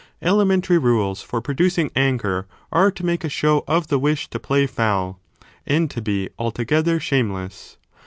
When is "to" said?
2.89-3.05, 4.31-4.39, 5.91-6.01